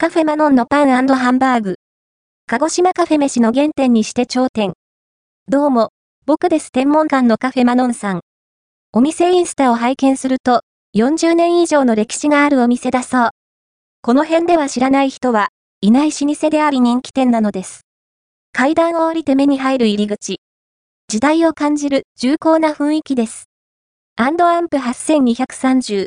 [0.00, 1.74] カフェマノンのパンハンバーグ。
[2.46, 4.74] 鹿児島カフェ飯の原点にして頂点。
[5.48, 5.90] どうも、
[6.24, 8.20] 僕です天文館のカフェマノンさん。
[8.92, 10.62] お店インスタを拝見すると、
[10.96, 13.30] 40年以上の歴史があるお店だそう。
[14.00, 15.48] この辺では知らない人は
[15.80, 17.80] いない老舗であり人気店なのです。
[18.52, 20.38] 階段を降りて目に入る入り口。
[21.08, 23.46] 時代を感じる重厚な雰囲気です。
[24.14, 26.06] アンプ8230